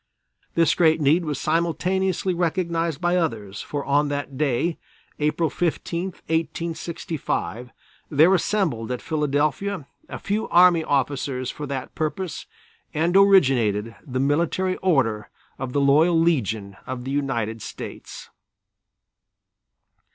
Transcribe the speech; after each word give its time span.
This 0.55 0.73
great 0.73 0.99
need 0.99 1.25
was 1.25 1.39
simultaneously 1.39 2.33
recognized 2.33 2.99
by 2.99 3.17
others, 3.17 3.61
for 3.61 3.85
on 3.85 4.07
that 4.07 4.35
day, 4.35 4.79
April 5.19 5.47
15, 5.47 6.05
1865, 6.05 7.69
there 8.09 8.33
assembled 8.33 8.91
at 8.91 8.99
Philadelphia 8.99 9.85
a 10.09 10.17
few 10.17 10.47
army 10.49 10.83
officers 10.83 11.51
for 11.51 11.67
that 11.67 11.93
purpose 11.93 12.47
and 12.95 13.15
originated 13.15 13.95
the 14.03 14.19
Military 14.19 14.75
Order 14.77 15.29
of 15.59 15.71
the 15.71 15.79
Loyal 15.79 16.19
Legion 16.19 16.77
of 16.87 17.03
the 17.03 17.11
United 17.11 17.61
States. 17.61 18.31